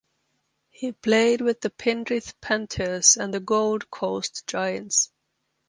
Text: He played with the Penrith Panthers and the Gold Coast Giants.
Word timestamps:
He 0.71 0.93
played 0.93 1.41
with 1.41 1.61
the 1.61 1.69
Penrith 1.69 2.33
Panthers 2.41 3.17
and 3.17 3.31
the 3.31 3.39
Gold 3.39 3.91
Coast 3.91 4.47
Giants. 4.47 5.11